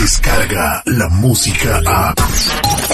[0.00, 2.14] Descarga la música a.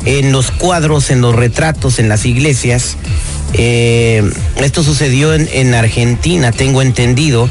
[0.06, 2.96] en los cuadros, en los retratos, en las iglesias.
[3.54, 4.24] Eh,
[4.58, 7.50] esto sucedió en, en Argentina, tengo entendido.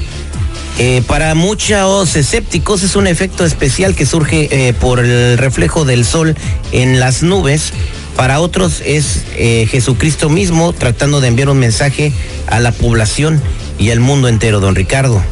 [0.79, 6.05] Eh, para muchos escépticos es un efecto especial que surge eh, por el reflejo del
[6.05, 6.35] sol
[6.73, 7.73] en las nubes.
[8.17, 12.13] Para otros es eh, Jesucristo mismo tratando de enviar un mensaje
[12.47, 13.41] a la población
[13.79, 15.23] y al mundo entero, don Ricardo.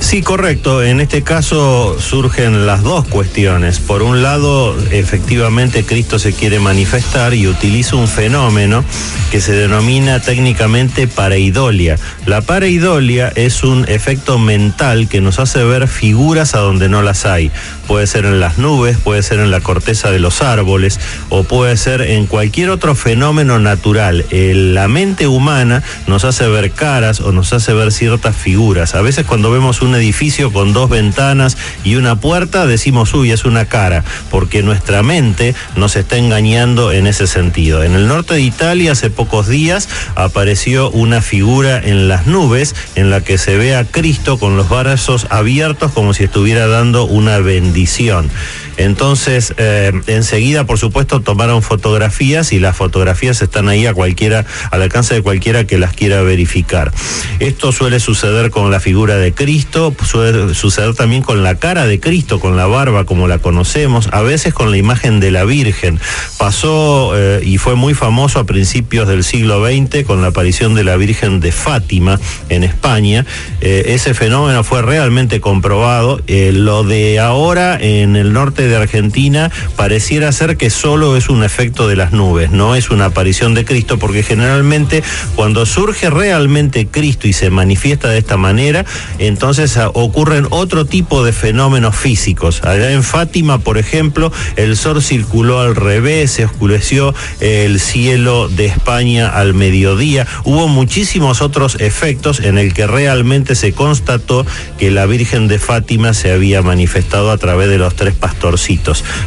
[0.00, 0.84] Sí, correcto.
[0.84, 3.80] En este caso surgen las dos cuestiones.
[3.80, 8.84] Por un lado, efectivamente Cristo se quiere manifestar y utiliza un fenómeno
[9.32, 11.98] que se denomina técnicamente pareidolia.
[12.24, 17.26] La pareidolia es un efecto mental que nos hace ver figuras a donde no las
[17.26, 17.50] hay.
[17.86, 20.98] Puede ser en las nubes, puede ser en la corteza de los árboles
[21.28, 24.24] o puede ser en cualquier otro fenómeno natural.
[24.30, 28.94] El- la mente humana nos hace ver caras o nos hace ver ciertas figuras.
[28.94, 33.44] A veces cuando vemos un edificio con dos ventanas y una puerta decimos, uy, es
[33.44, 37.84] una cara, porque nuestra mente nos está engañando en ese sentido.
[37.84, 43.10] En el norte de Italia hace pocos días apareció una figura en las nubes en
[43.10, 47.38] la que se ve a Cristo con los brazos abiertos como si estuviera dando una
[47.38, 48.30] bendición maldición.
[48.76, 54.82] Entonces, eh, enseguida, por supuesto, tomaron fotografías y las fotografías están ahí a cualquiera, al
[54.82, 56.92] alcance de cualquiera que las quiera verificar.
[57.40, 62.00] Esto suele suceder con la figura de Cristo, suele suceder también con la cara de
[62.00, 65.98] Cristo, con la barba como la conocemos, a veces con la imagen de la Virgen.
[66.38, 70.84] Pasó eh, y fue muy famoso a principios del siglo XX con la aparición de
[70.84, 73.24] la Virgen de Fátima en España.
[73.60, 76.20] Eh, ese fenómeno fue realmente comprobado.
[76.26, 81.88] Lo de ahora en el norte de Argentina pareciera ser que solo es un efecto
[81.88, 85.02] de las nubes, no es una aparición de Cristo, porque generalmente
[85.34, 88.84] cuando surge realmente Cristo y se manifiesta de esta manera,
[89.18, 92.62] entonces ah, ocurren otro tipo de fenómenos físicos.
[92.64, 98.48] Allá en Fátima, por ejemplo, el sol circuló al revés, se oscureció eh, el cielo
[98.48, 100.26] de España al mediodía.
[100.44, 104.46] Hubo muchísimos otros efectos en el que realmente se constató
[104.78, 108.14] que la Virgen de Fátima se había manifestado a través de los tres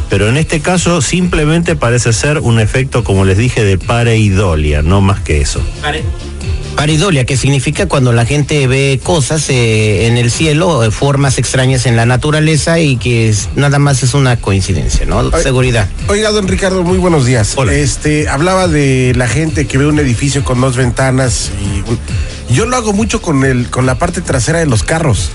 [0.08, 5.00] Pero en este caso simplemente parece ser un efecto, como les dije, de pareidolia, no
[5.00, 5.60] más que eso.
[6.76, 11.84] Paridolia, que significa cuando la gente ve cosas eh, en el cielo, eh, formas extrañas
[11.84, 15.30] en la naturaleza y que es- nada más es una coincidencia, ¿no?
[15.42, 15.88] Seguridad.
[16.08, 17.52] Oiga, don Ricardo, muy buenos días.
[17.56, 17.74] Hola.
[17.74, 21.98] Este, hablaba de la gente que ve un edificio con dos ventanas y un-
[22.54, 25.30] yo lo hago mucho con el con la parte trasera de los carros.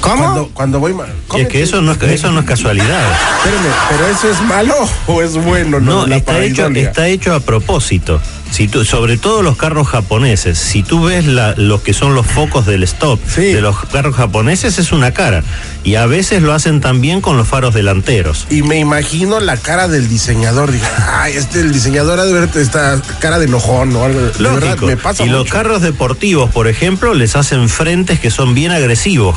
[0.00, 0.22] ¿Cómo?
[0.24, 0.94] Cuando, cuando voy...
[0.94, 1.06] ma-
[1.36, 3.00] Y es que eso no es, eso no es casualidad.
[3.44, 4.74] Espérame, ¿pero eso es malo
[5.06, 5.80] o es bueno?
[5.80, 8.20] No, La está hecho, está hecho a propósito.
[8.50, 12.26] Si tú, sobre todo los carros japoneses, si tú ves la, los que son los
[12.26, 13.52] focos del stop Sí.
[13.52, 15.42] de los carros japoneses es una cara
[15.84, 18.46] y a veces lo hacen también con los faros delanteros.
[18.50, 20.72] Y me imagino la cara del diseñador.
[20.72, 24.20] Digo, ay, este, el diseñador ha de ver esta cara de enojón o algo.
[24.20, 24.86] De verdad, Lógico.
[24.86, 29.36] me pasa y los carros deportivos, por ejemplo, les hacen frentes que son bien agresivos,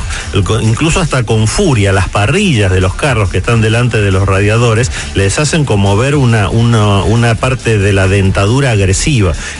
[0.62, 1.92] incluso hasta con furia.
[1.92, 6.16] Las parrillas de los carros que están delante de los radiadores les hacen como ver
[6.16, 9.03] una, una, una parte de la dentadura agresiva.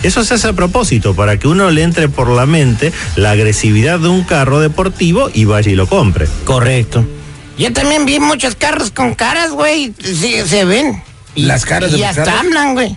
[0.02, 3.98] Eso se hace a propósito, para que uno le entre por la mente la agresividad
[3.98, 6.26] de un carro deportivo y vaya y lo compre.
[6.44, 7.04] Correcto.
[7.58, 9.92] Yo también vi muchos carros con caras, güey.
[10.02, 11.02] Sí, se ven.
[11.36, 12.96] Las caras de Y los hasta hablan, güey.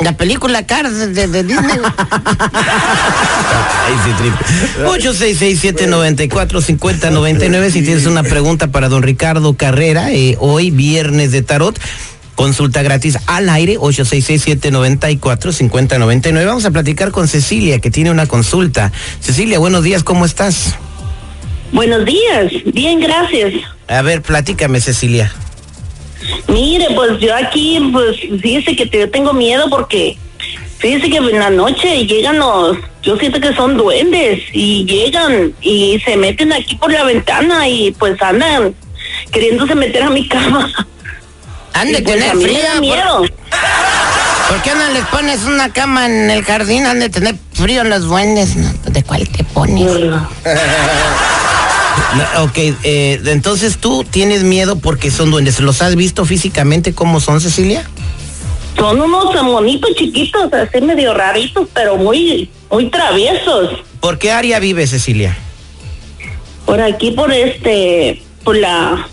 [0.00, 1.78] La película Cars de, de- de Disney.
[4.84, 7.70] 866-794-5099.
[7.70, 11.78] Si tienes una pregunta para don Ricardo Carrera, eh, hoy viernes de tarot.
[12.34, 16.46] Consulta gratis al aire, 866-794-5099.
[16.46, 18.90] Vamos a platicar con Cecilia, que tiene una consulta.
[19.20, 20.76] Cecilia, buenos días, ¿cómo estás?
[21.72, 23.54] Buenos días, bien, gracias.
[23.88, 25.32] A ver, platícame, Cecilia.
[26.48, 30.16] Mire, pues yo aquí, pues fíjese que yo tengo miedo porque
[30.78, 36.00] fíjese que en la noche llegan los, yo siento que son duendes y llegan y
[36.04, 38.74] se meten aquí por la ventana y pues andan
[39.30, 40.70] queriéndose meter a mi cama.
[41.74, 42.58] Han de pues tener frío.
[42.72, 43.22] ¿por- miedo.
[44.48, 46.84] ¿Por qué no les pones una cama en el jardín?
[46.86, 48.56] Han de tener frío los duendes.
[48.56, 48.70] ¿no?
[48.90, 49.90] ¿De cuál te pones?
[52.16, 55.60] No, ok, eh, entonces tú tienes miedo porque son duendes.
[55.60, 57.84] ¿Los has visto físicamente cómo son, Cecilia?
[58.76, 63.80] Son unos monitos chiquitos, así medio raritos, pero muy, muy traviesos.
[64.00, 65.36] ¿Por qué área vive, Cecilia?
[66.66, 69.06] Por aquí, por este, por la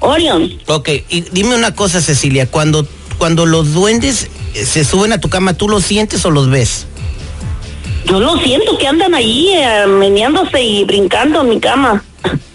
[0.00, 0.50] Orion.
[0.66, 2.46] Ok, y dime una cosa, Cecilia.
[2.50, 2.86] Cuando,
[3.18, 6.86] cuando los duendes eh, se suben a tu cama, ¿tú los sientes o los ves?
[8.06, 12.02] Yo lo siento que andan allí eh, meneándose y brincando en mi cama.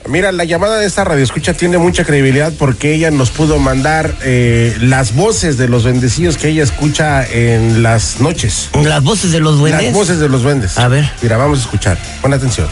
[0.07, 4.13] Mira, la llamada de esta radio escucha tiene mucha credibilidad porque ella nos pudo mandar
[4.23, 8.69] eh, las voces de los bendecidos que ella escucha en las noches.
[8.83, 9.85] ¿Las voces de los duendes?
[9.85, 10.77] Las voces de los duendes.
[10.77, 11.09] A ver.
[11.21, 11.97] Mira, vamos a escuchar.
[12.21, 12.67] Pon atención.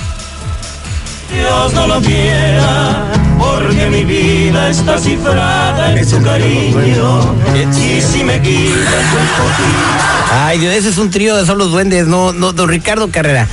[1.33, 3.13] Dios no lo quiera,
[3.71, 7.35] porque mi vida está cifrada en tu los cariño.
[7.55, 10.33] Y si me quitas un poquito.
[10.33, 13.47] Ay, Dios, ese es un trío de solo duendes, no, no, don Ricardo Carrera.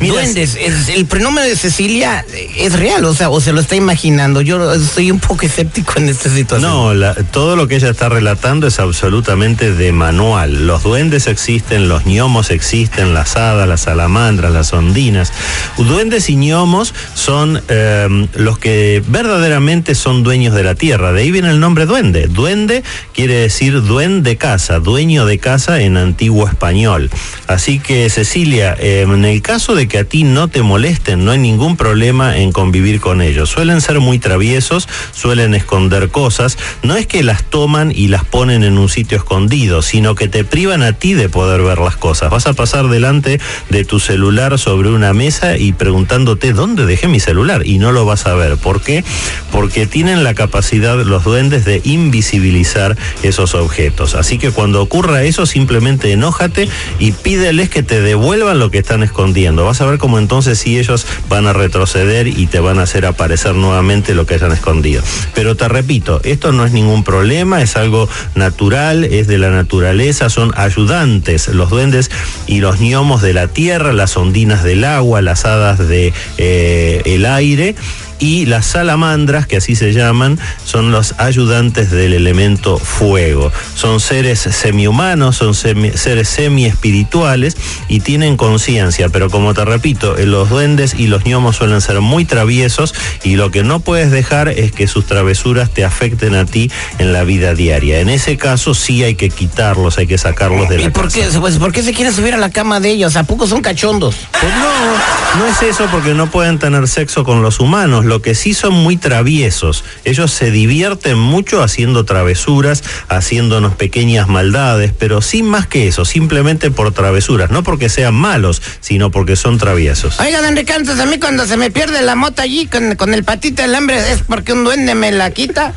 [0.00, 3.60] Mira, duendes, es- el prenómeno de Cecilia eh, es real, o sea, o se lo
[3.60, 4.40] está imaginando.
[4.40, 6.70] Yo estoy un poco escéptico en esta situación.
[6.70, 10.66] No, la- todo lo que ella está relatando es absolutamente de manual.
[10.66, 15.32] Los duendes existen, los gnomos existen, las hadas, las salamandras, las ondinas.
[15.76, 21.12] Duendes y gnomos son eh, los que verdaderamente son dueños de la tierra.
[21.12, 22.26] De ahí viene el nombre duende.
[22.26, 22.82] Duende
[23.14, 27.10] quiere decir duende casa, dueño de casa en antiguo español.
[27.46, 31.32] Así que Cecilia, eh, en el caso de que a ti no te molesten, no
[31.32, 33.50] hay ningún problema en convivir con ellos.
[33.50, 36.56] Suelen ser muy traviesos, suelen esconder cosas.
[36.82, 40.44] No es que las toman y las ponen en un sitio escondido, sino que te
[40.44, 42.30] privan a ti de poder ver las cosas.
[42.30, 47.20] Vas a pasar delante de tu celular sobre una mesa y preguntándote dónde dejé mi
[47.20, 48.56] celular y no lo vas a ver.
[48.56, 49.04] ¿Por qué?
[49.50, 54.14] Porque tienen la capacidad los duendes de invisibilizar esos objetos.
[54.14, 56.68] Así que cuando ocurra eso, simplemente enójate
[57.00, 59.64] y pídeles que te devuelvan lo que están escondiendo.
[59.80, 63.54] A ver cómo entonces sí ellos van a retroceder y te van a hacer aparecer
[63.54, 65.02] nuevamente lo que hayan escondido.
[65.34, 70.30] Pero te repito, esto no es ningún problema, es algo natural, es de la naturaleza,
[70.30, 72.10] son ayudantes los duendes
[72.46, 77.74] y los gnomos de la tierra, las ondinas del agua, las hadas de eh, aire
[78.20, 83.50] y las salamandras, que así se llaman, son los ayudantes del elemento fuego.
[83.74, 87.56] Son seres semi-humanos, son semi- seres semi-espirituales
[87.88, 92.00] y tienen conciencia, pero como te repito, eh, los duendes y los gnomos suelen ser
[92.00, 96.44] muy traviesos y lo que no puedes dejar es que sus travesuras te afecten a
[96.44, 98.00] ti en la vida diaria.
[98.00, 101.16] En ese caso sí hay que quitarlos, hay que sacarlos de la ¿Y por casa.
[101.32, 103.16] qué, pues, por qué se quieren subir a la cama de ellos?
[103.16, 104.14] ¿A poco son cachondos?
[104.38, 108.34] Pues no, no es eso porque no pueden tener sexo con los humanos, lo que
[108.34, 109.84] sí son muy traviesos.
[110.04, 116.72] Ellos se divierten mucho haciendo travesuras, haciéndonos pequeñas maldades, pero sin más que eso, simplemente
[116.72, 120.18] por travesuras, no porque sean malos, sino porque son traviesos.
[120.18, 123.22] Oigan, Enrique, antes a mí cuando se me pierde la mota allí con, con el
[123.22, 125.72] patito del hambre, ¿es porque un duende me la quita?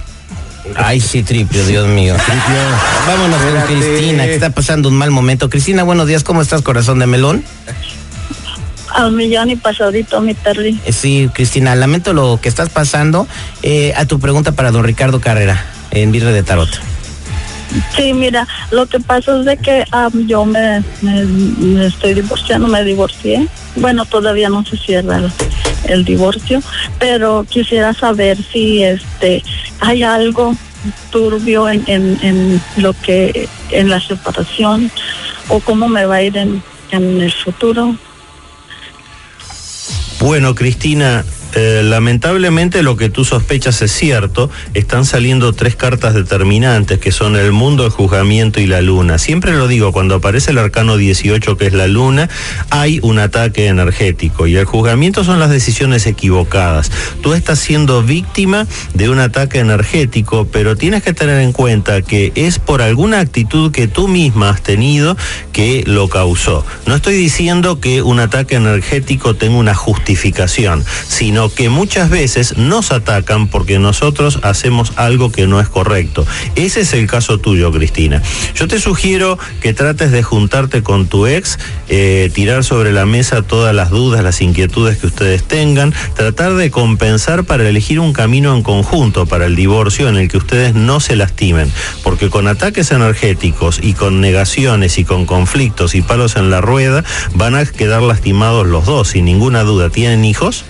[0.75, 2.15] Ay, sí, tripio, Dios mío.
[3.05, 3.61] Vámonos con.
[3.67, 5.49] Cristina, que está pasando un mal momento.
[5.49, 7.43] Cristina, buenos días, ¿cómo estás, corazón de melón?
[8.93, 10.79] Al millón y pasadito, mi Terry.
[10.85, 13.27] Eh, Sí, Cristina, lamento lo que estás pasando.
[13.63, 16.69] Eh, a tu pregunta para don Ricardo Carrera, en Virre de Tarot.
[17.95, 19.83] Sí, mira, lo que pasa es de que
[20.27, 23.47] yo me, me, me estoy divorciando, me divorcié.
[23.75, 25.31] Bueno, todavía no se cierra el,
[25.85, 26.61] el divorcio,
[26.99, 29.43] pero quisiera saber si este
[29.79, 30.55] hay algo
[31.11, 34.91] turbio en, en, en lo que en la separación
[35.47, 37.95] o cómo me va a ir en, en el futuro.
[40.23, 41.25] Bueno, Cristina,
[41.55, 44.49] eh, lamentablemente lo que tú sospechas es cierto.
[44.73, 49.17] Están saliendo tres cartas determinantes que son el mundo, el juzgamiento y la luna.
[49.17, 52.29] Siempre lo digo, cuando aparece el arcano 18 que es la luna,
[52.69, 56.91] hay un ataque energético y el juzgamiento son las decisiones equivocadas.
[57.21, 62.31] Tú estás siendo víctima de un ataque energético, pero tienes que tener en cuenta que
[62.35, 65.15] es por alguna actitud que tú misma has tenido
[65.51, 66.65] que lo causó.
[66.85, 72.91] No estoy diciendo que un ataque energético tenga una justificación, sino que muchas veces nos
[72.91, 76.25] atacan porque nosotros hacemos algo que no es correcto.
[76.55, 78.21] Ese es el caso tuyo, Cristina.
[78.55, 81.57] Yo te sugiero que trates de juntarte con tu ex,
[81.89, 86.71] eh, tirar sobre la mesa todas las dudas, las inquietudes que ustedes tengan, tratar de
[86.71, 90.99] compensar para elegir un camino en conjunto para el divorcio en el que ustedes no
[90.99, 91.71] se lastimen,
[92.03, 97.03] porque con ataques energéticos y con negaciones y con conflictos y palos en la rueda
[97.33, 99.89] van a quedar lastimados los dos, sin ninguna duda.
[99.89, 100.65] ¿Tienen hijos?